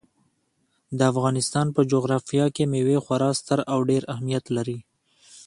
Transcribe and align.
د 0.97 0.99
افغانستان 1.11 1.67
په 1.75 1.81
جغرافیه 1.91 2.45
کې 2.55 2.63
مېوې 2.71 2.97
خورا 3.05 3.31
ستر 3.39 3.59
او 3.73 3.79
ډېر 3.89 4.03
اهمیت 4.13 4.45
لري. 4.55 4.77